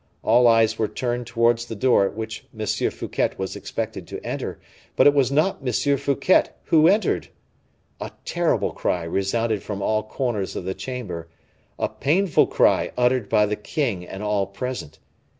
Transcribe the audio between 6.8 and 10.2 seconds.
entered. A terrible cry resounded from all